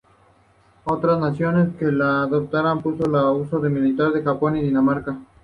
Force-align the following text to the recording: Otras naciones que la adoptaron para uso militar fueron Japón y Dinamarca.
Otras 0.85 1.19
naciones 1.19 1.75
que 1.77 1.91
la 1.91 2.23
adoptaron 2.23 2.81
para 2.81 3.29
uso 3.29 3.59
militar 3.59 4.07
fueron 4.09 4.23
Japón 4.25 4.57
y 4.57 4.63
Dinamarca. 4.63 5.19